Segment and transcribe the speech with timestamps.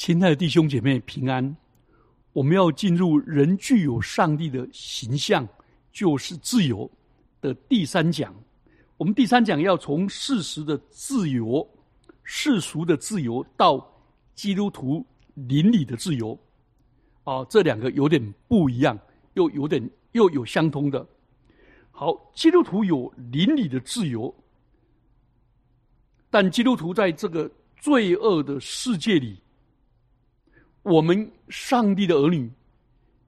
[0.00, 1.54] 亲爱的弟兄姐妹，平安！
[2.32, 5.46] 我们要进入人具有上帝的形象，
[5.92, 6.90] 就是自由
[7.42, 8.34] 的第三讲。
[8.96, 11.68] 我们第三讲要从事实的自由、
[12.22, 13.86] 世俗的自由，到
[14.34, 16.32] 基督徒邻里的自由。
[17.24, 18.98] 啊，这两个有点不一样，
[19.34, 21.06] 又有点又有相通的。
[21.90, 24.34] 好，基督徒有邻里的自由，
[26.30, 29.38] 但基督徒在这个罪恶的世界里。
[30.82, 32.50] 我们上帝的儿女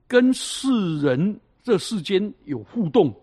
[0.07, 3.13] 跟世人这世间有互动，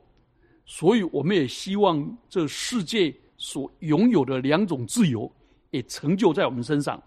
[0.65, 5.31] 所以我们也希望这世界所拥有的两种自由
[5.71, 7.03] 也成就在我们身上，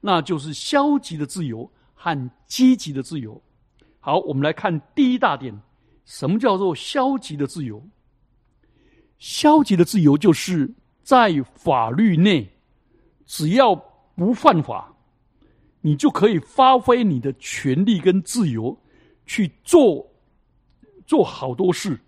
[0.00, 3.40] 那就是消极的自由和积极的自由。
[4.00, 5.58] 好，我们来看第一大点：
[6.04, 7.82] 什么叫做消极的自由？
[9.18, 10.70] 消极的自由就是
[11.02, 12.46] 在法律内，
[13.26, 13.74] 只要
[14.14, 14.93] 不犯法。
[15.86, 18.74] 你就可以发挥你的权利跟自由
[19.26, 20.10] 去做
[21.06, 22.00] 做好多事。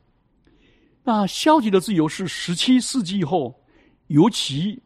[1.04, 3.54] 那消极的自由是十七世纪以后，
[4.06, 4.82] 尤其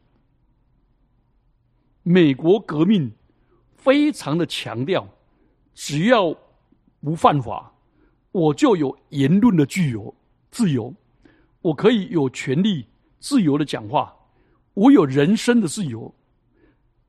[2.02, 3.08] 美国革命
[3.76, 5.08] 非常的强调，
[5.72, 6.36] 只要
[7.00, 7.72] 不犯法，
[8.32, 10.12] 我就有言论的自由，
[10.50, 10.92] 自由，
[11.62, 12.84] 我可以有权利
[13.20, 14.12] 自由的讲话，
[14.74, 16.12] 我有人身的自由，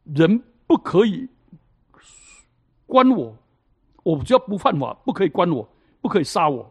[0.04, 1.28] 人不可以。
[2.92, 3.34] 关我，
[4.04, 5.66] 我只要不犯法，不可以关我，
[6.02, 6.70] 不可以杀我。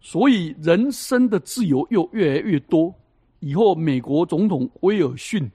[0.00, 2.92] 所以人生的自由又越来越多。
[3.40, 5.50] 以后美国总统威尔逊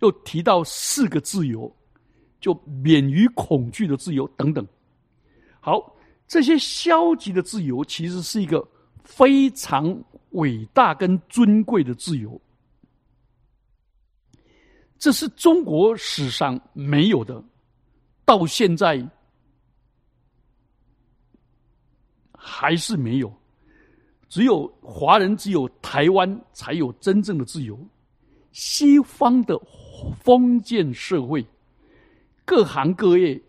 [0.00, 1.70] 又提到四个自由，
[2.40, 4.66] 就免于恐惧的自由等等。
[5.60, 5.94] 好，
[6.26, 8.66] 这些消极的自由其实是一个
[9.04, 9.94] 非常
[10.30, 12.40] 伟大跟尊贵的自由，
[14.98, 17.44] 这是中国史上没有的。
[18.24, 19.06] 到现在
[22.32, 23.32] 还是没有，
[24.28, 27.78] 只有华人，只有台湾才有真正的自由。
[28.52, 29.58] 西方的
[30.20, 31.46] 封建社会，
[32.44, 33.40] 各行各业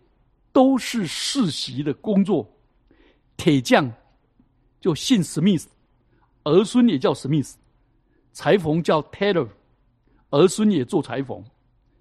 [0.52, 2.48] 都是世袭的工作。
[3.36, 3.90] 铁匠
[4.80, 5.68] 就姓史密斯，
[6.44, 7.58] 儿孙也叫史密斯；
[8.32, 9.48] 裁缝叫 Taylor，
[10.30, 11.44] 儿孙也做裁缝。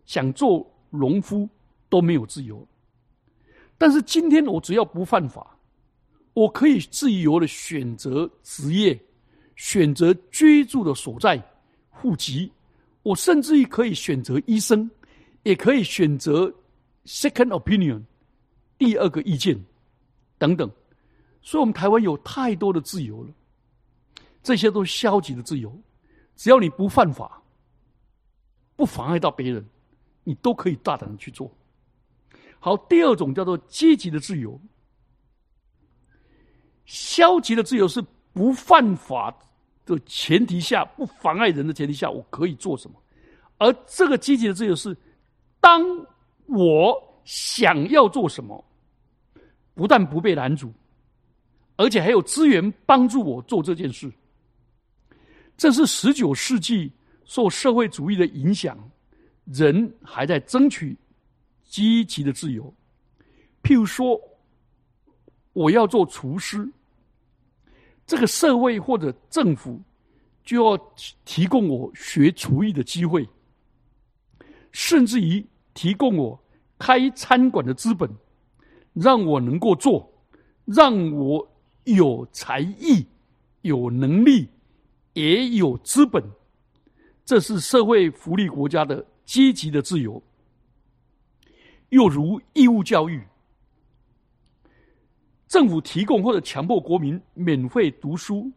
[0.06, 1.50] 想做农夫。
[1.94, 2.68] 都没有自由，
[3.78, 5.56] 但是今天我只要不犯法，
[6.34, 9.00] 我可以自由的选择职业，
[9.56, 11.40] 选择居住的所在、
[11.92, 12.52] 户籍，
[13.04, 14.90] 我甚至于可以选择医生，
[15.44, 16.52] 也可以选择
[17.06, 18.02] second opinion
[18.80, 19.56] 第二个意见
[20.40, 20.68] 等等。
[21.44, 23.30] 所以，我们台湾有太多的自由了，
[24.42, 25.72] 这些都是消极的自由。
[26.36, 27.40] 只要你不犯法，
[28.76, 29.64] 不妨碍到别人，
[30.24, 31.56] 你都可以大胆的去做。
[32.64, 34.58] 好，第二种叫做积极的自由。
[36.86, 38.02] 消极的自由是
[38.32, 39.38] 不犯法
[39.86, 42.96] 的前提下，不妨碍人的前提下，我可以做什么？
[43.58, 44.96] 而这个积极的自由是，
[45.60, 45.84] 当
[46.46, 48.64] 我想要做什么，
[49.74, 50.72] 不但不被拦阻，
[51.76, 54.10] 而且还有资源帮助我做这件事。
[55.58, 56.90] 这是十九世纪
[57.26, 58.78] 受社会主义的影响，
[59.44, 60.96] 人还在争取。
[61.74, 62.72] 积极的自由，
[63.64, 64.22] 譬如说，
[65.54, 66.70] 我要做厨师，
[68.06, 69.82] 这个社会或者政府
[70.44, 70.78] 就要
[71.26, 73.28] 提供我学厨艺的机会，
[74.72, 76.40] 甚至于提供我
[76.78, 78.08] 开餐馆的资本，
[78.94, 80.08] 让我能够做，
[80.66, 81.52] 让我
[81.86, 83.04] 有才艺、
[83.64, 84.48] 有能力，
[85.14, 86.24] 也有资本，
[87.26, 90.22] 这是社会福利国家的积极的自由。
[91.94, 93.22] 又如义务教育，
[95.48, 98.52] 政府提供或者强迫国民免费读书。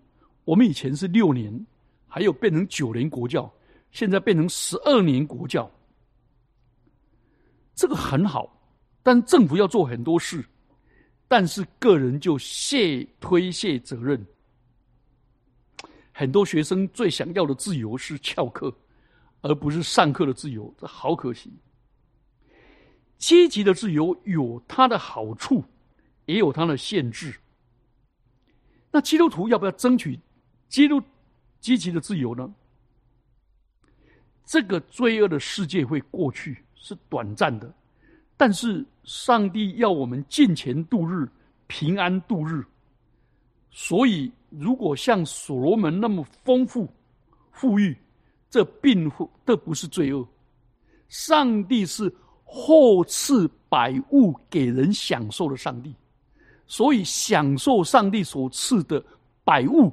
[0.44, 1.66] 我们以前是六年，
[2.08, 3.52] 还有变成九年国教，
[3.90, 5.70] 现在变成十二年国教。
[7.74, 8.50] 这个很好，
[9.02, 10.42] 但政府要做很多事，
[11.28, 14.26] 但是个人就卸推卸责任。
[16.10, 18.74] 很多学生最想要的自由是翘课，
[19.42, 21.52] 而不是上课的自由，这好可惜。
[23.18, 25.64] 积极的自由有它的好处，
[26.26, 27.34] 也有它的限制。
[28.90, 30.18] 那基督徒要不要争取
[30.68, 31.02] 基督
[31.58, 32.54] 积极的自由呢？
[34.44, 37.72] 这个罪恶的世界会过去，是短暂的，
[38.36, 41.26] 但是上帝要我们尽钱度日，
[41.66, 42.64] 平安度日。
[43.70, 46.86] 所以，如果像所罗门那么丰富、
[47.50, 47.96] 富裕，
[48.50, 50.28] 这并不这不是罪恶。
[51.08, 52.14] 上帝是。
[52.48, 55.94] 后赐百物给人享受的上帝，
[56.66, 59.04] 所以享受上帝所赐的
[59.44, 59.92] 百物，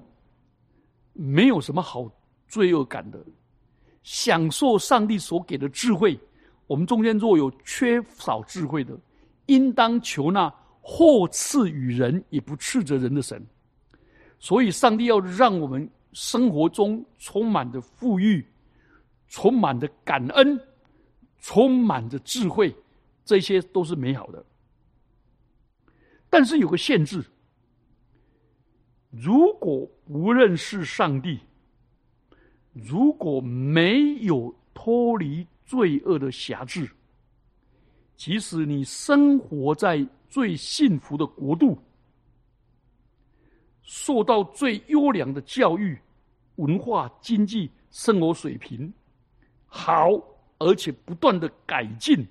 [1.11, 2.09] 没有什么好
[2.47, 3.19] 罪恶感的。
[4.03, 6.19] 享受上帝所给的智慧，
[6.67, 8.93] 我们中间若有缺少智慧的，
[9.47, 13.41] 应当求那或赐予人也不斥责人的神。
[14.39, 18.45] 所以，上帝要让我们生活中充满着富裕，
[19.29, 20.59] 充满着感恩，
[21.43, 22.73] 充满着智慧，
[23.25, 24.43] 这些都是美好的。
[26.29, 27.21] 但是有个限制：
[29.09, 31.37] 如果不认识上帝，
[32.71, 36.89] 如果没有脱离罪恶的辖制，
[38.15, 41.77] 即使你生活在最幸福的国度，
[43.81, 45.99] 受到最优良的教育、
[46.55, 48.91] 文化、经济、生活水平
[49.65, 50.09] 好，
[50.63, 52.25] 而且不断的改进，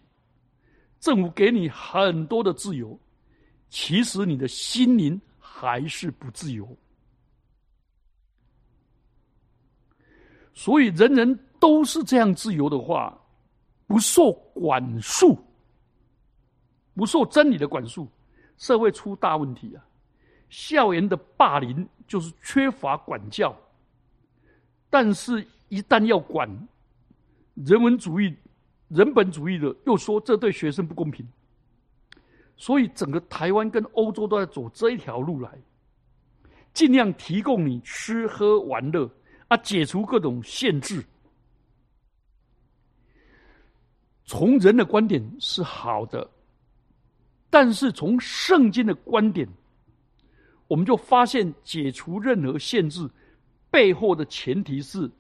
[0.99, 2.99] 政府给你很多的自由，
[3.69, 6.67] 其实你的心灵还是不自由。
[10.55, 13.19] 所以，人人都是这样自由的话，
[13.87, 15.38] 不受管束，
[16.94, 18.08] 不受真理的管束，
[18.56, 19.85] 社会出大问题啊！
[20.50, 23.56] 校园的霸凌就是缺乏管教，
[24.90, 26.49] 但是一旦要管，
[27.54, 28.34] 人文主义、
[28.88, 31.26] 人本主义的又说这对学生不公平，
[32.56, 35.50] 所以整个台湾跟欧洲都在走这一条路来，
[36.72, 39.10] 尽量提供你吃喝玩乐。
[39.49, 41.04] 啊解除各种限制，
[44.25, 46.26] 从人的观点是好的，
[47.50, 49.46] 但是从圣经的观点，
[50.69, 53.06] 我们就发现解除任何限制
[53.70, 55.10] 背后的前提是：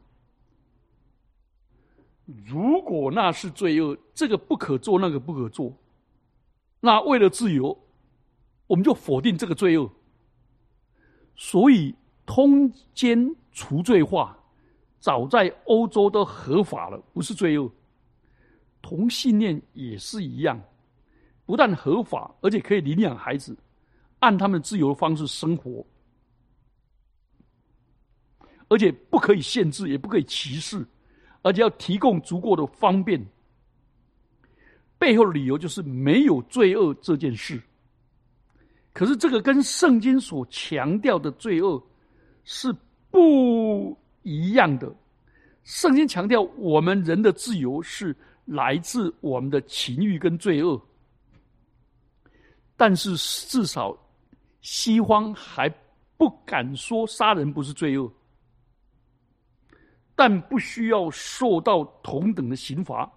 [2.46, 5.72] 如果那是罪恶，这个不可做，那个不可做，
[6.80, 7.76] 那为了自由，
[8.66, 9.90] 我们就否定这个罪恶。
[11.36, 11.94] 所以
[12.26, 13.34] 通奸。
[13.54, 14.34] 除罪化，
[14.98, 17.70] 早在欧洲都合法了，不是罪恶。
[18.80, 20.58] 同性恋也是一样，
[21.44, 23.54] 不但合法，而且可以领养孩子，
[24.20, 25.84] 按他们自由的方式生活，
[28.68, 30.82] 而且不可以限制，也不可以歧视，
[31.42, 33.22] 而且要提供足够的方便。
[34.98, 37.60] 背后理由就是没有罪恶这件事。
[38.92, 41.82] 可是这个跟圣经所强调的罪恶
[42.44, 42.74] 是。
[43.14, 44.90] 不一样的，
[45.64, 48.16] 圣经强调我们人的自由是
[48.46, 50.80] 来自我们的情欲跟罪恶，
[52.74, 53.14] 但是
[53.46, 53.94] 至少
[54.62, 55.68] 西方还
[56.16, 58.10] 不敢说杀人不是罪恶，
[60.14, 63.10] 但不需要受到同等的刑罚，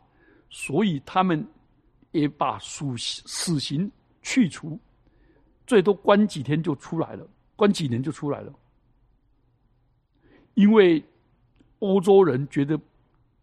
[0.50, 1.46] 所以他们
[2.12, 4.80] 也把死死刑去除，
[5.68, 8.54] 最多关几天就出来了，关几年就出来了。
[10.54, 11.04] 因为
[11.80, 12.80] 欧洲人觉得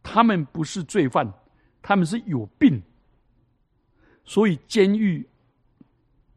[0.03, 1.31] 他们不是罪犯，
[1.83, 2.83] 他们是有病，
[4.25, 5.29] 所以监狱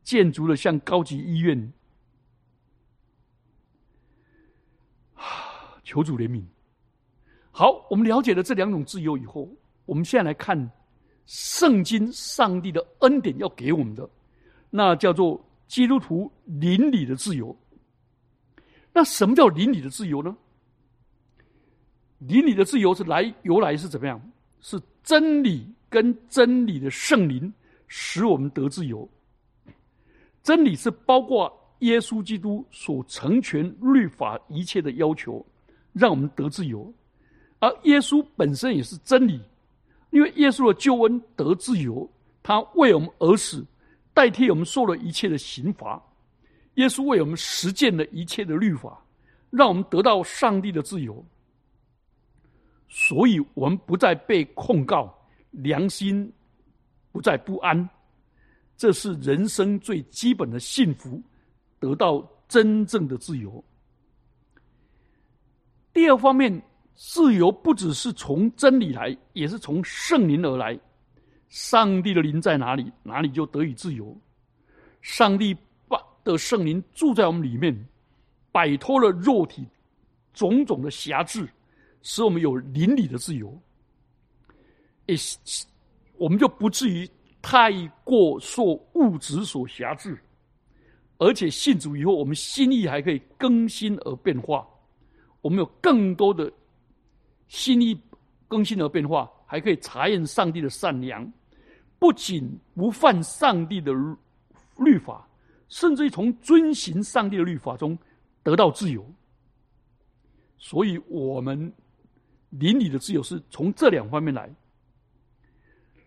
[0.03, 1.73] 建筑了像高级医院。
[5.83, 6.43] 求主怜悯。
[7.57, 9.47] 好，我们了解了这两种自由以后，
[9.85, 10.69] 我们现在来看
[11.25, 14.09] 圣经上帝的恩典要给我们的，
[14.69, 17.57] 那叫做基督徒邻里的自由。
[18.91, 20.35] 那什么叫邻里的自由呢？
[22.17, 24.21] 邻里的自由是来由来是怎么样？
[24.59, 27.53] 是真理跟真理的圣灵
[27.87, 29.09] 使我们得自由。
[30.43, 35.45] 真理是包括耶稣基督所成全律法一切的要求，
[35.93, 36.93] 让我们得自由。
[37.65, 39.41] 而耶稣本身也是真理，
[40.11, 42.07] 因为耶稣的救恩得自由，
[42.43, 43.65] 他为我们而死，
[44.13, 45.99] 代替我们受了一切的刑罚。
[46.75, 49.03] 耶稣为我们实践了一切的律法，
[49.49, 51.25] 让我们得到上帝的自由。
[52.87, 55.11] 所以我们不再被控告，
[55.49, 56.31] 良心
[57.11, 57.89] 不再不安，
[58.77, 61.19] 这是人生最基本的幸福，
[61.79, 63.63] 得到真正的自由。
[65.91, 66.61] 第二方面，
[66.95, 70.79] 自由不只是从真理来，也是从圣灵而来。
[71.47, 74.17] 上帝的灵在哪里，哪里就得以自由。
[75.01, 75.55] 上帝
[75.87, 77.87] 把的圣灵住在我们里面，
[78.51, 79.65] 摆脱了肉体
[80.33, 81.47] 种种的辖制。
[82.07, 83.59] 使我们有邻里的自由，
[85.07, 85.15] 也
[86.17, 87.09] 我们就不至于
[87.41, 87.71] 太
[88.03, 90.15] 过受物质所辖制，
[91.17, 94.63] 而且信主以后，我们心意还可以更新而变化。
[95.41, 96.51] 我们有更多的
[97.47, 97.99] 心意
[98.47, 101.31] 更新而变化，还可以查验上帝的善良，
[101.99, 103.91] 不仅不犯上帝的
[104.77, 105.27] 律法，
[105.67, 107.97] 甚至于从遵行上帝的律法中
[108.43, 109.05] 得到自由。
[110.57, 111.71] 所以，我们
[112.49, 114.49] 邻里的自由是从这两方面来。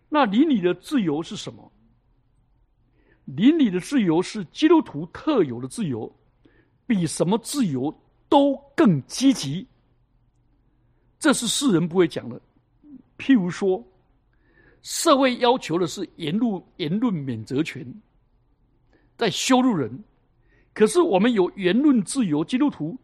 [0.09, 1.71] 那邻里的自由是什么？
[3.25, 6.11] 邻里的自由是基督徒特有的自由，
[6.87, 7.95] 比什么自由
[8.27, 9.67] 都更积极。
[11.19, 12.39] 这是世人不会讲的。
[13.17, 13.83] 譬如说，
[14.81, 17.85] 社会要求的是言论言论免责权，
[19.17, 19.91] 在羞辱人；
[20.73, 22.97] 可是我们有言论自由，基督徒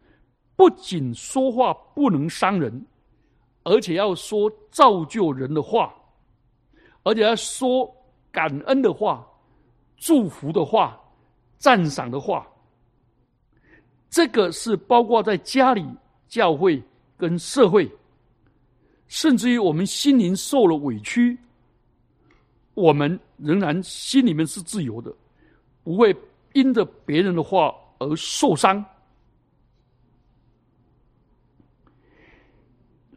[0.56, 2.86] 不仅说话不能伤人，
[3.62, 5.94] 而且要说造就人的话，
[7.02, 7.94] 而且要说
[8.32, 9.26] 感恩的话。
[9.98, 11.00] 祝福的话，
[11.56, 12.46] 赞赏的话，
[14.10, 15.86] 这个是包括在家里、
[16.28, 16.82] 教会
[17.16, 17.90] 跟社会，
[19.08, 21.38] 甚至于我们心灵受了委屈，
[22.74, 25.14] 我们仍然心里面是自由的，
[25.84, 26.14] 不会
[26.54, 28.84] 因着别人的话而受伤。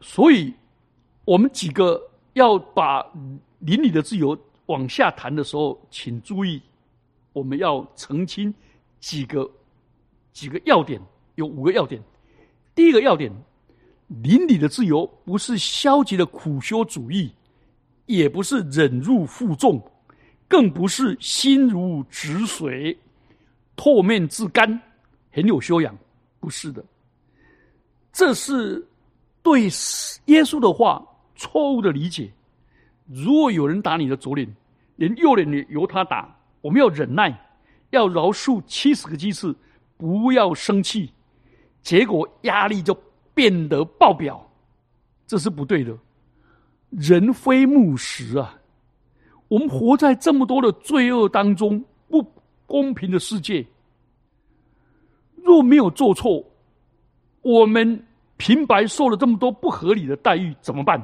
[0.00, 0.52] 所以，
[1.24, 2.00] 我们几个
[2.32, 3.04] 要把
[3.58, 6.60] 邻里的自由往下谈的时候，请注意。
[7.32, 8.52] 我们要澄清
[8.98, 9.48] 几个
[10.32, 11.00] 几个要点，
[11.36, 12.02] 有五个要点。
[12.74, 13.30] 第一个要点，
[14.22, 17.32] 邻里的自由不是消极的苦修主义，
[18.06, 19.80] 也不是忍辱负重，
[20.48, 22.98] 更不是心如止水、
[23.76, 24.80] 唾面自干、
[25.30, 25.96] 很有修养。
[26.40, 26.84] 不是的，
[28.12, 28.84] 这是
[29.42, 29.64] 对
[30.26, 32.30] 耶稣的话错误的理解。
[33.06, 34.48] 如果有人打你的左脸，
[34.96, 36.36] 连右脸也由他打。
[36.62, 37.38] 我们要忍耐，
[37.90, 39.54] 要饶恕七十个鸡翅，
[39.96, 41.12] 不要生气，
[41.82, 42.92] 结果压力就
[43.34, 44.44] 变得爆表，
[45.26, 45.96] 这是不对的。
[46.90, 48.58] 人非木石啊！
[49.48, 52.24] 我们活在这么多的罪恶当中，不
[52.66, 53.64] 公平的世界，
[55.36, 56.44] 若没有做错，
[57.42, 58.06] 我们
[58.36, 61.00] 平白受了这么多不合理的待遇，怎么办？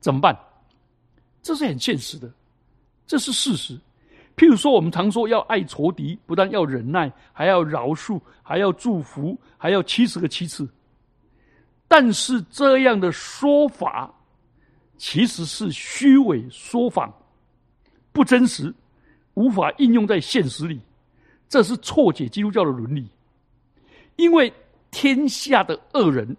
[0.00, 0.38] 怎么办？
[1.42, 2.30] 这是很现实的，
[3.06, 3.78] 这是事实。
[4.38, 10.66] 譬如说，我们常说要爱仇敌，不但要忍耐，还要饶恕，还要祝福，还要七十个七次。
[11.88, 14.14] 但是这样的说法
[14.96, 17.12] 其实是虚伪说谎，
[18.12, 18.72] 不真实，
[19.34, 20.80] 无法应用在现实里。
[21.48, 23.08] 这是错解基督教的伦理。
[24.16, 24.52] 因为
[24.90, 26.36] 天下的恶人，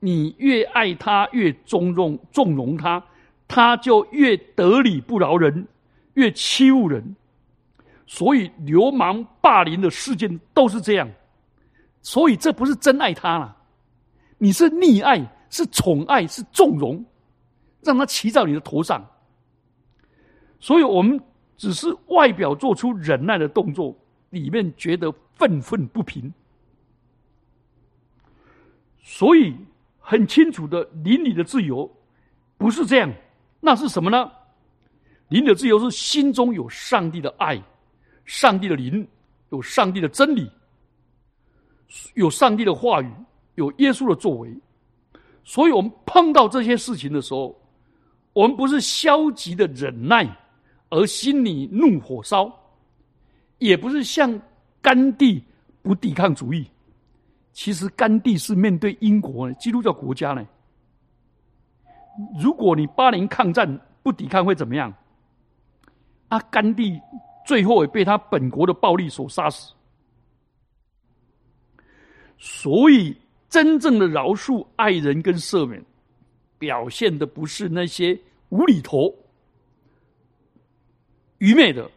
[0.00, 3.02] 你越爱他，越纵容纵容他，
[3.46, 5.66] 他就越得理不饶人，
[6.14, 7.16] 越欺侮人。
[8.10, 11.06] 所以，流氓霸凌的事件都是这样，
[12.00, 13.54] 所以这不是真爱他了，
[14.38, 17.04] 你是溺爱，是宠爱，是纵容，
[17.82, 19.06] 让他骑在你的头上。
[20.58, 21.20] 所以我们
[21.58, 23.94] 只是外表做出忍耐的动作，
[24.30, 26.32] 里面觉得愤愤不平。
[29.02, 29.54] 所以
[29.98, 31.94] 很清楚的，邻里的自由
[32.56, 33.12] 不是这样，
[33.60, 34.32] 那是什么呢？
[35.28, 37.62] 您的自由是心中有上帝的爱。
[38.28, 39.08] 上帝的灵，
[39.48, 40.50] 有上帝的真理，
[42.14, 43.10] 有上帝的话语，
[43.54, 44.54] 有耶稣的作为。
[45.44, 47.58] 所以，我们碰到这些事情的时候，
[48.34, 50.28] 我们不是消极的忍耐，
[50.90, 52.44] 而心里怒火烧；
[53.56, 54.38] 也不是像
[54.82, 55.42] 甘地
[55.80, 56.68] 不抵抗主义。
[57.54, 60.46] 其实，甘地是面对英国基督教国家呢。
[62.38, 64.92] 如果你八年抗战不抵抗会怎么样？
[66.28, 67.00] 啊，甘地。
[67.48, 69.72] 最后也被他本国的暴力所杀死。
[72.36, 73.16] 所以，
[73.48, 75.82] 真正的饶恕、爱人跟赦免，
[76.58, 79.10] 表现的不是那些无厘头、
[81.38, 81.90] 愚昧的。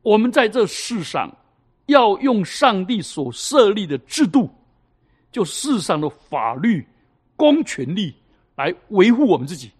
[0.00, 1.30] 我们在这世上
[1.84, 4.48] 要用上帝所设立的制度，
[5.30, 6.82] 就世上的法律、
[7.36, 8.14] 公权力
[8.56, 9.70] 来维护我们自己，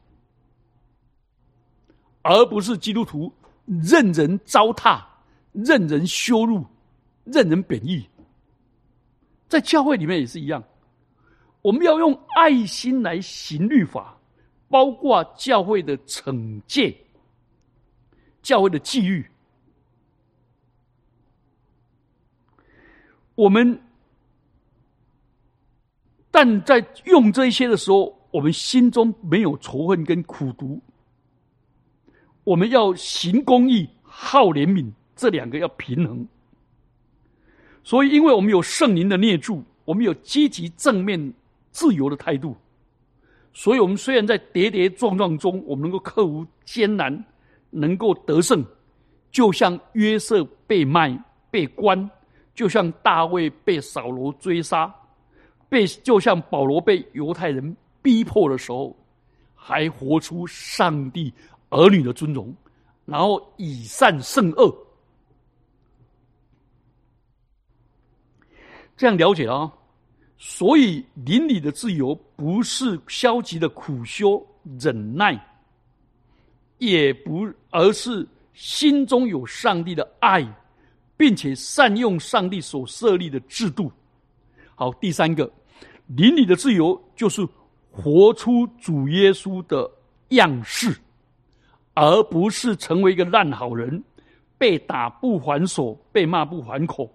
[2.21, 3.33] 而不是基督徒。
[3.67, 5.03] 任人糟蹋，
[5.53, 6.65] 任人羞辱，
[7.25, 8.09] 任人贬义，
[9.49, 10.63] 在教会里面也是一样。
[11.63, 14.17] 我们要用爱心来行律法，
[14.69, 16.97] 包括教会的惩戒、
[18.43, 19.25] 教会的纪律。
[23.35, 23.81] 我们
[26.31, 30.81] 但在用这些的时候，我们心中没有仇恨跟苦毒。
[32.45, 36.27] 我们要行公义、好怜悯，这两个要平衡。
[37.83, 41.33] 所以，因为我们有圣灵的捏住，我们有积极正面、
[41.71, 42.55] 自由的态度，
[43.53, 47.25] 所以，我们虽然在跌跌撞撞中，我们能够克服艰难，
[47.71, 48.65] 能够得胜，
[49.31, 51.19] 就像约瑟被卖、
[51.51, 52.11] 被关，
[52.55, 54.95] 就像大卫被扫罗追杀，
[55.69, 58.95] 被就像保罗被犹太人逼迫的时候，
[59.55, 61.33] 还活出上帝
[61.71, 62.55] 儿女的尊荣，
[63.05, 64.77] 然后以善胜恶。
[68.97, 69.73] 这样了解啊。
[70.43, 74.43] 所以，邻里的自由不是消极的苦修
[74.81, 75.39] 忍耐，
[76.79, 80.43] 也不而是心中有上帝的爱，
[81.15, 83.93] 并且善用上帝所设立的制度。
[84.75, 85.53] 好，第三个，
[86.07, 87.47] 邻里的自由就是
[87.91, 89.91] 活出主耶稣的
[90.31, 90.99] 样式，
[91.95, 94.03] 而不是成为一个烂好人，
[94.59, 97.11] 被打不还手，被骂不还口。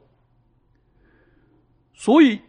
[1.93, 2.39] 所以。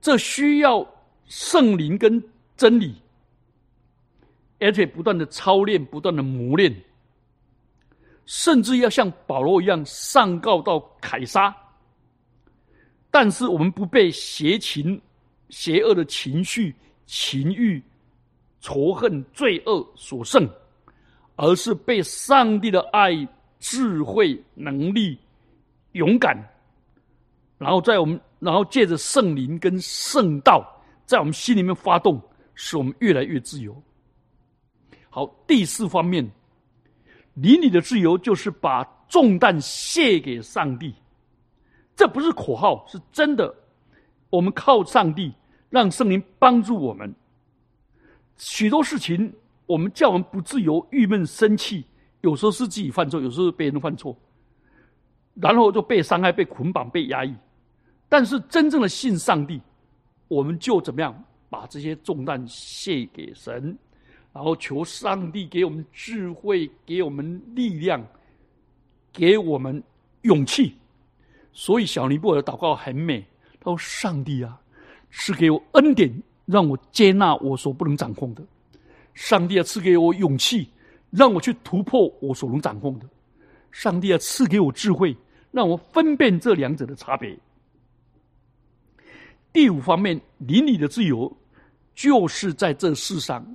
[0.00, 0.86] 这需要
[1.24, 2.22] 圣灵跟
[2.58, 2.94] 真理，
[4.60, 6.70] 而且不断的操练，不断的磨练，
[8.26, 11.56] 甚至要像保罗一样上告到凯撒。
[13.10, 15.00] 但是我们不被邪情、
[15.48, 16.74] 邪恶的情绪、
[17.06, 17.82] 情欲、
[18.60, 20.46] 仇恨、罪恶所胜，
[21.36, 23.26] 而是被上帝的爱、
[23.58, 25.18] 智慧、能力、
[25.92, 26.36] 勇敢，
[27.58, 28.20] 然后在我们。
[28.40, 30.62] 然后借着圣灵跟圣道，
[31.06, 32.20] 在我们心里面发动，
[32.54, 33.74] 使我们越来越自由。
[35.08, 36.30] 好，第四方面，
[37.32, 40.94] 邻里的自由就是把重担卸给上帝，
[41.96, 43.54] 这不是口号，是真的。
[44.28, 45.32] 我们靠上帝，
[45.70, 47.14] 让圣灵帮助我们。
[48.36, 49.32] 许多事情，
[49.66, 51.84] 我们叫我们不自由、郁闷、生气，
[52.20, 54.16] 有时候是自己犯错，有时候是别人犯错，
[55.34, 57.34] 然后就被伤害、被捆绑、被压抑。
[58.08, 59.60] 但是真正的信上帝，
[60.28, 63.76] 我们就怎么样把这些重担卸给神，
[64.32, 68.04] 然后求上帝给我们智慧，给我们力量，
[69.12, 69.82] 给我们
[70.22, 70.74] 勇气。
[71.52, 73.24] 所以小尼布尔的祷告很美，
[73.60, 74.60] 他说：“上帝啊，
[75.10, 76.12] 赐给我恩典，
[76.46, 78.42] 让我接纳我所不能掌控的；
[79.14, 80.68] 上帝要，赐给我勇气，
[81.10, 83.06] 让我去突破我所能掌控的；
[83.72, 85.16] 上帝要，赐给我智慧，
[85.50, 87.36] 让我分辨这两者的差别。”
[89.52, 91.32] 第五方面，邻里的自由，
[91.94, 93.46] 就是在这世上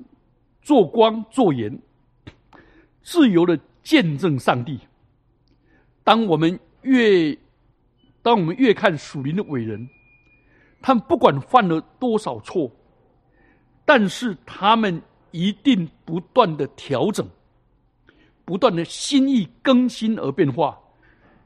[0.62, 1.78] 做光做盐，
[3.04, 4.80] 自由的见证上帝。
[6.06, 7.38] 当我们越，
[8.22, 9.89] 当我们越看属灵的伟人，
[10.82, 12.72] 他们不管犯了多少错，
[13.84, 17.28] 但是他们一定不断的调整，
[18.46, 20.78] 不断的心意更新而变化，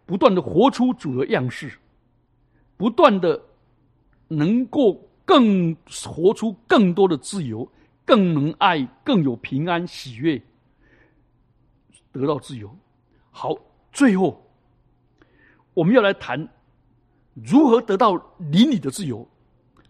[0.05, 1.71] 不断的活出主的样式，
[2.77, 3.41] 不断的。
[4.29, 5.75] 能够更
[6.07, 7.69] 活出更多的自由，
[8.03, 10.41] 更能爱，更有平安喜悦，
[12.11, 12.75] 得到自由。
[13.29, 13.55] 好，
[13.91, 14.43] 最后
[15.75, 16.49] 我们要来谈
[17.35, 19.17] 如何得到邻里的自由。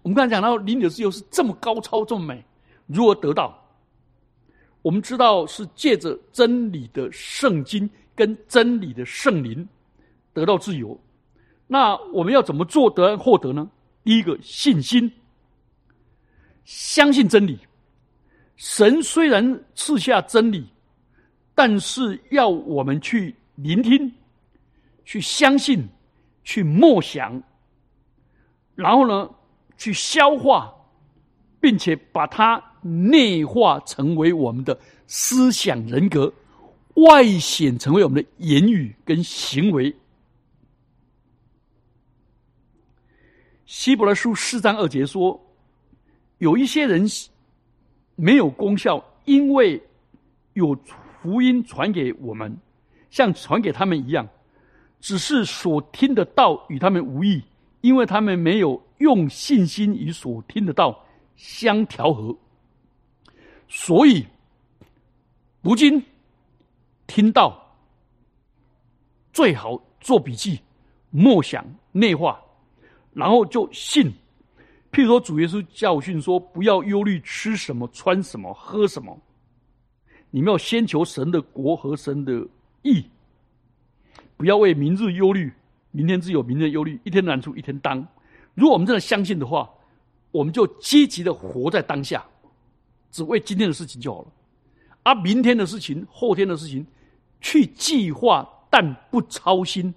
[0.01, 2.43] 我们刚才讲到邻里的自由是这么高超这么美，
[2.87, 3.62] 如何得到？
[4.83, 9.67] 我们知道是借着真理的圣经跟真理的圣灵
[10.33, 10.95] 得到自由。
[11.65, 13.67] 那我们要怎么做得获得呢？
[14.03, 15.11] 第一个信心，
[16.65, 17.57] 相信真理。
[18.57, 20.67] 神虽然赐下真理，
[21.55, 24.13] 但是要我们去聆听、
[25.05, 25.87] 去相信、
[26.43, 27.41] 去默想，
[28.75, 29.29] 然后呢，
[29.77, 30.73] 去消化，
[31.63, 36.33] 并且把它内化成为我们的思想人格，
[36.95, 39.95] 外显成为我们的言语跟行为。
[43.65, 45.41] 希伯来书四章二节说
[46.39, 47.07] ：“有一些人
[48.17, 49.81] 没有功效，因为
[50.55, 50.77] 有
[51.21, 52.53] 福音传给我们，
[53.09, 54.27] 像传给他们一样，
[54.99, 57.41] 只是所听的道与他们无异，
[57.79, 61.02] 因为他们没有用信心与所听的道
[61.43, 62.33] 相调和。
[63.67, 64.25] 所以，
[65.61, 66.01] 如今
[67.05, 67.75] 听到
[69.33, 70.61] 最好做笔记、
[71.09, 72.39] 默想、内化。”
[73.11, 74.09] 然后就信，
[74.89, 79.19] 譬如说主耶稣教训说：“不要忧虑吃什么、穿什么、喝什么，
[80.31, 82.47] 你们要先求神的国和神的
[82.83, 83.05] 义，
[84.37, 85.51] 不要为明日忧虑，
[85.91, 88.07] 明天自有明天忧虑，一天难处一天当。”
[88.55, 89.69] 如果我们真的相信的话，
[90.33, 92.25] 我们就积极的活在当下，
[93.11, 94.27] 只为今天的事情就好了，
[95.03, 96.85] 而明天的事情、后天的事情，
[97.39, 99.93] 去计划但不操心。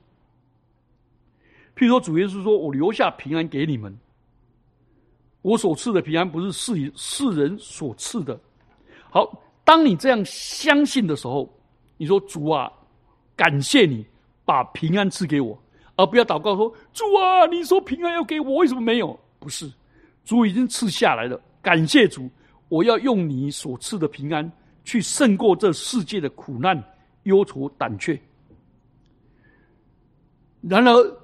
[1.75, 3.99] 譬如说，主耶稣说：“我留下平安给你们，
[5.41, 8.39] 我所赐的平安不是世世人所赐的。
[9.11, 11.51] 好，当你这样相信的时候，
[11.97, 12.71] 你说主啊，
[13.35, 14.05] 感谢你
[14.45, 15.59] 把平安赐给我，
[15.97, 19.19] 而不要祷告说主啊，你说平安要给我，为什么没有？
[19.39, 19.71] 不是，
[20.27, 22.29] 主已经赐下来了，感谢主，
[22.69, 24.51] 我要用你所赐的平安
[24.85, 26.83] 去胜过这世界的苦难、
[27.23, 28.21] 忧愁、胆怯。
[30.61, 31.17] 然而，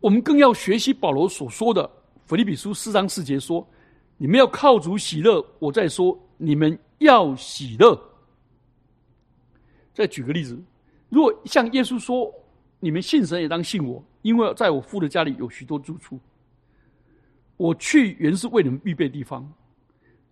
[0.00, 1.84] 我们更要学习保罗所说的
[2.24, 3.64] 《腓立比书》四章四节说
[4.16, 8.00] ：“你们要靠主喜乐。”我在说，你们要喜乐。
[9.92, 10.58] 再举个例子，
[11.10, 12.32] 如果像耶稣说
[12.80, 16.18] ：“你们信神也当信我，因为在我父的家里有许多住处。
[17.58, 19.46] 我去原是为你们预备地方。”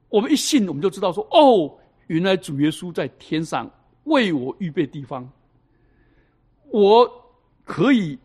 [0.09, 3.71] 我们一信，我们就知道说：“哦，原来主耶稣在天上
[4.05, 5.31] 为我预备地方，
[6.71, 7.07] 我
[7.63, 8.19] 可以。”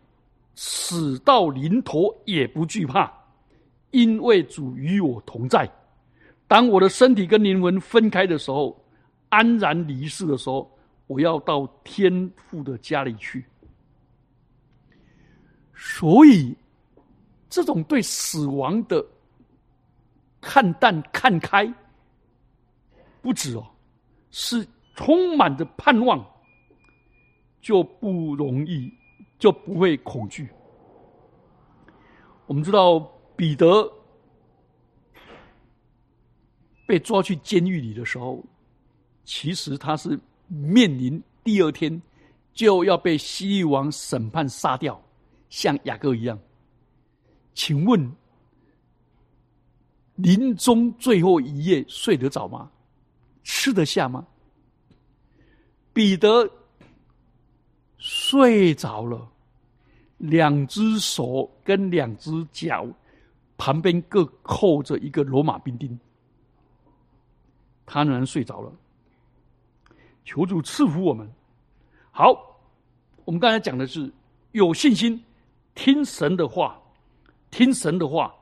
[0.54, 3.10] 死到临头也不惧怕，
[3.90, 5.66] 因为主与我同在。
[6.46, 8.78] 当我的身体跟灵魂分开的时候，
[9.30, 10.70] 安然离世的时候，
[11.06, 13.42] 我要到天父的家里去。
[15.74, 16.54] 所以，
[17.52, 19.04] 这种对死亡的
[20.40, 21.70] 看淡、看开，
[23.20, 23.66] 不止哦，
[24.30, 26.24] 是充满着盼望，
[27.60, 28.90] 就不容易。
[29.38, 30.48] 就不会恐惧。
[32.46, 33.00] 我们知道
[33.34, 33.92] 彼得
[36.86, 38.40] 被抓去监狱里的时候，
[39.24, 42.00] 其实他是面临第二天
[42.52, 45.02] 就要被西律王审判杀掉，
[45.48, 46.38] 像雅各一样。
[47.54, 48.12] 请问
[50.16, 52.70] 临终最后一夜睡得着吗？
[53.42, 54.26] 吃得下吗？
[55.92, 56.48] 彼得
[57.98, 59.28] 睡着了。
[60.18, 62.86] 两只手跟两只脚
[63.58, 65.98] 旁边各扣着一个罗马兵丁，
[67.84, 68.72] 他仍然睡着了。
[70.24, 71.28] 求主赐福我们。
[72.12, 72.30] 好，
[73.24, 74.12] 我们刚才讲的是
[74.52, 75.24] 有信心，
[75.74, 76.80] 听神的话，
[77.52, 78.34] 听神的话，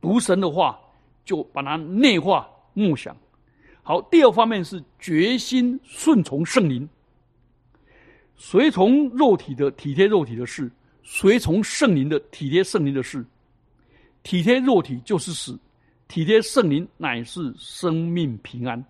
[0.00, 0.80] 读神的话，
[1.24, 3.16] 就把它内化默想。
[3.84, 6.88] 好，第二方面是决心顺从圣灵，
[8.34, 10.68] 随从肉体的体贴肉体的事。
[11.06, 13.22] 随从圣灵的体贴圣灵的事，
[14.22, 15.58] 体贴肉体就是死，
[16.08, 18.82] 体贴圣灵乃是生命平安。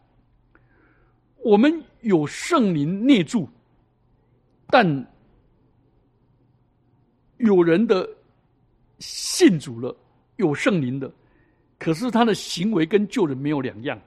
[1.38, 3.48] 我们有圣灵内住，
[4.68, 4.86] 但
[7.38, 8.08] 有人的
[8.98, 9.96] 信主了，
[10.36, 11.12] 有圣灵的，
[11.78, 14.00] 可是他的行为跟旧人没有两样，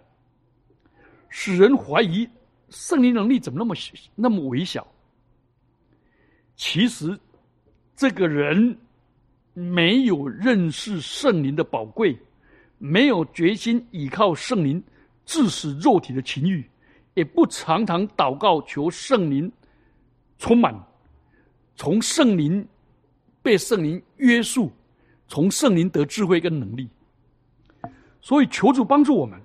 [1.29, 2.27] 使人怀疑
[2.69, 3.75] 圣灵能力怎么那么
[4.15, 4.85] 那么微小。
[6.55, 7.17] 其实。
[7.99, 8.77] 这个人
[9.55, 12.15] 没有认识圣灵的宝贵，
[12.77, 14.83] 没有决心倚靠圣灵
[15.25, 16.63] 致使肉体的情欲，
[17.15, 19.51] 也不常常祷告求圣灵
[20.37, 20.79] 充满，
[21.75, 22.63] 从圣灵
[23.41, 24.71] 被圣灵约束，
[25.27, 26.89] 从圣灵得智慧跟能力。
[28.21, 29.39] 所以求主帮助我们，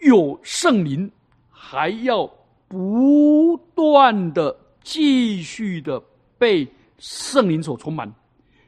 [0.00, 1.10] 有圣灵
[1.50, 2.26] 还要
[2.66, 6.02] 不断的继续的
[6.38, 6.68] 被。
[7.00, 8.12] 圣灵所充满，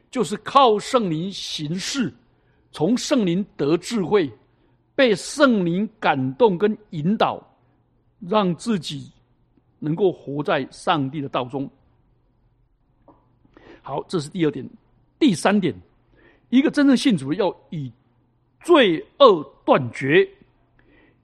[0.09, 2.13] 就是靠圣灵行事，
[2.71, 4.31] 从圣灵得智慧，
[4.95, 7.45] 被圣灵感动跟引导，
[8.21, 9.11] 让自己
[9.79, 11.69] 能够活在上帝的道中。
[13.81, 14.65] 好，这是第二点。
[15.19, 15.75] 第三点，
[16.51, 17.91] 一个真正信主要以
[18.63, 20.29] 罪恶断绝，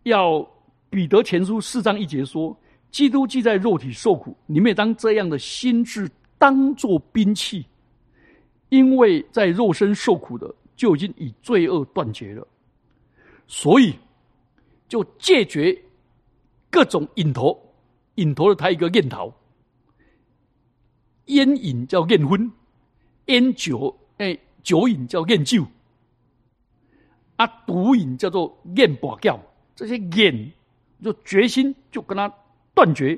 [0.03, 0.45] 要
[0.89, 2.57] 彼得前书四章一节说
[2.89, 6.09] ：“基督既在肉体受苦，你们也当这样的心智。”
[6.39, 7.65] 当做兵器，
[8.69, 12.47] 因为在肉身受苦的就已经以罪恶断绝了，
[13.47, 13.95] 所以
[14.87, 15.75] 就戒绝
[16.69, 17.59] 各种瘾头。
[18.17, 19.33] 瘾头的他一个念头，
[21.25, 22.51] 烟瘾叫烟昏，
[23.25, 24.37] 烟酒哎
[24.67, 25.65] 酒瘾叫烟酒，
[27.37, 29.39] 啊毒瘾叫做烟拔掉。
[29.73, 30.51] 这些瘾
[31.01, 32.29] 就决心就跟他
[32.73, 33.17] 断绝。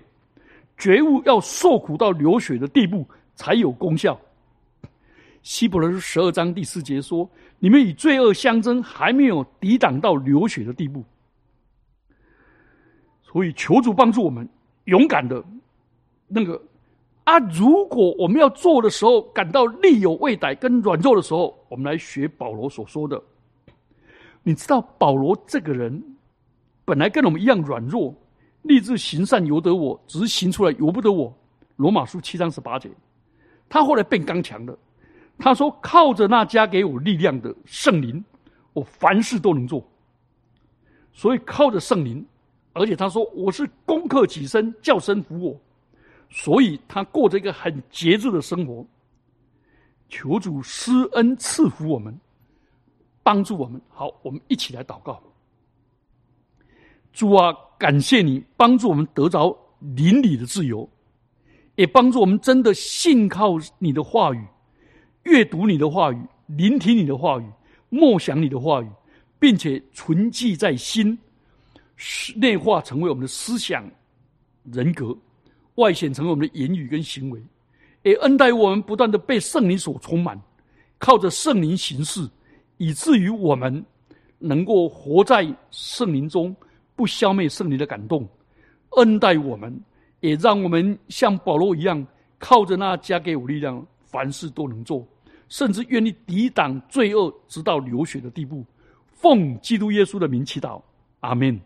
[0.77, 4.19] 觉悟要受苦到流血的地步才有功效。
[5.41, 11.03] 希伯来书十二章第四节说：“你们与罪恶相争，还没有抵挡到流血的地步。”
[13.25, 14.47] 所以求主帮助我们
[14.83, 15.43] 勇敢的，
[16.27, 16.61] 那个
[17.29, 17.37] 啊！
[17.51, 23.21] 如果我们要做的时候感到力有未逮跟软弱的时候，我们来学保罗所说的。
[24.41, 26.03] 你知道保罗这个人
[26.83, 28.15] 本来跟我们一样软弱。
[28.63, 31.31] 立志行善由得我，只是行出来由不得我。
[31.75, 32.89] 罗马书七章十八节，
[33.69, 34.77] 他后来变刚强了。
[35.37, 38.21] 他说：“靠着那加给我力量的圣灵，
[38.73, 39.81] 我凡事都能做。
[41.13, 42.25] 所以靠着圣灵，
[42.73, 45.57] 而且他说我是攻克己身，叫声服我，
[46.29, 48.85] 所以他过着一个很节制的生活。
[50.09, 52.19] 求主施恩赐福我们，
[53.21, 53.79] 帮助我们。
[53.89, 55.21] 好，我们一起来祷告。
[57.13, 60.87] 主啊，感谢你帮助我们得着邻里的自由，
[61.75, 64.43] 也帮助我们真的信靠你的话语，
[65.23, 67.45] 阅读你的话语，聆听你的话语，
[67.89, 68.89] 默想你的话语，
[69.39, 71.17] 并且存记在心，
[72.35, 73.87] 内化成为我们的思想、
[74.71, 75.15] 人格，
[75.79, 77.41] 外显成为我们的言语跟行为。
[78.03, 80.39] 也恩待我们，不断的被圣灵所充满，
[80.97, 82.25] 靠着圣灵行事，
[82.77, 83.83] 以至于我们
[84.37, 86.55] 能够活在圣灵中，
[86.95, 88.25] 不消灭圣灵的感动。
[88.91, 89.77] 恩待我们，
[90.21, 92.05] 也让我们像保罗一样，
[92.37, 95.05] 靠着那加给我力量，凡事都能做，
[95.49, 98.63] 甚至愿意抵挡罪恶，直到流血的地步。
[99.11, 100.81] 奉基督耶稣的名祈祷，
[101.19, 101.59] 阿门。